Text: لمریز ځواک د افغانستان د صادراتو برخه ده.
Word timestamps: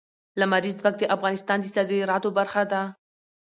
لمریز 0.39 0.75
ځواک 0.79 0.95
د 0.99 1.03
افغانستان 1.15 1.57
د 1.61 1.65
صادراتو 1.75 2.29
برخه 2.37 2.63
ده. 2.71 2.81